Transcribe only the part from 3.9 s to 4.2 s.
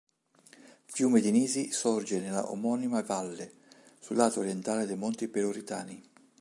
sul